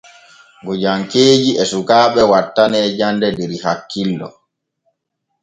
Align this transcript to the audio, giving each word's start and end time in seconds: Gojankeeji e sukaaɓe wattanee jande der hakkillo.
Gojankeeji 0.65 1.51
e 1.61 1.63
sukaaɓe 1.71 2.21
wattanee 2.31 2.87
jande 2.97 3.27
der 3.37 3.51
hakkillo. 3.63 4.27